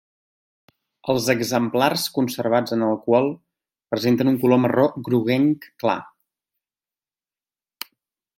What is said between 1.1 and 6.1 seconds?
Els exemplars conservats en alcohol presenten un color marró groguenc clar.